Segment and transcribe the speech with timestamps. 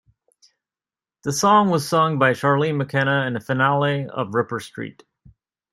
[1.23, 5.03] The song was sung by Charlene McKenna in the finale of "Ripper Street".